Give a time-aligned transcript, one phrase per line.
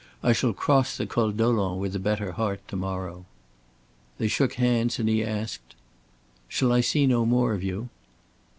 [0.23, 3.27] "I shall cross the Col Dolent with a better heart to morrow."
[4.17, 5.75] They shook hands, and he asked:
[6.47, 7.89] "Shall I see no more of you?"